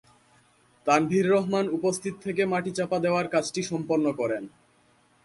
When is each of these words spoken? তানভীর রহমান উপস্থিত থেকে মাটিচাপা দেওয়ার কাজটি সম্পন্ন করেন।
তানভীর 0.87 1.25
রহমান 1.29 1.65
উপস্থিত 1.77 2.13
থেকে 2.25 2.41
মাটিচাপা 2.45 2.97
দেওয়ার 2.99 3.25
কাজটি 3.27 3.61
সম্পন্ন 3.71 4.05
করেন। 4.19 4.43